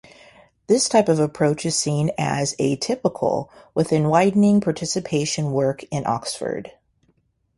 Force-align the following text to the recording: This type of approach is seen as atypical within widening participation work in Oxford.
This 0.65 0.89
type 0.89 1.07
of 1.09 1.19
approach 1.19 1.63
is 1.63 1.75
seen 1.77 2.09
as 2.17 2.55
atypical 2.55 3.49
within 3.75 4.09
widening 4.09 4.59
participation 4.59 5.51
work 5.51 5.83
in 5.91 6.07
Oxford. 6.07 6.71